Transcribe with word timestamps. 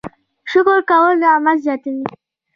شکر 0.51 0.79
کول 0.89 1.13
نعمت 1.21 1.57
زیاتوي 1.65 2.03